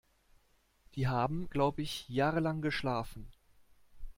[0.95, 3.27] Die haben, glaub ich, jahrelang geschlafen.